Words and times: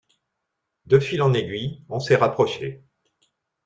De 0.87 0.97
fil 0.97 1.21
en 1.21 1.35
aiguille, 1.35 1.83
on 1.89 1.99
s’est 1.99 2.15
rapprochés. 2.15 2.81